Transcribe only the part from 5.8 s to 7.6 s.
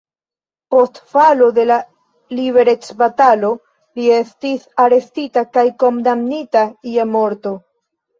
kondamnita je morto.